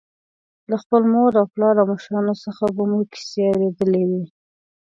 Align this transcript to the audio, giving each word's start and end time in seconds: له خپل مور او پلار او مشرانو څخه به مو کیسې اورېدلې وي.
له 0.69 0.75
خپل 0.83 1.01
مور 1.13 1.31
او 1.39 1.45
پلار 1.53 1.75
او 1.81 1.87
مشرانو 1.93 2.33
څخه 2.45 2.63
به 2.75 2.83
مو 2.91 2.99
کیسې 3.13 3.41
اورېدلې 3.51 4.03
وي. 4.09 4.23